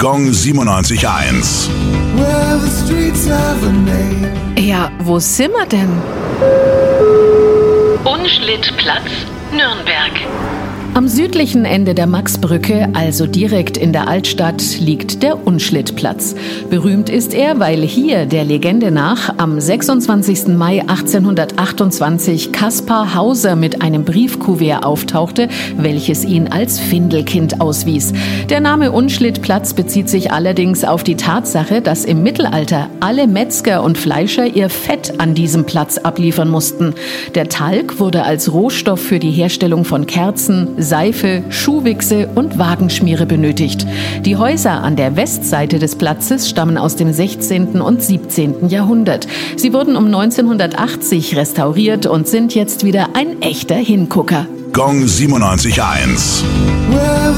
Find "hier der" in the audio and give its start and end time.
17.82-18.44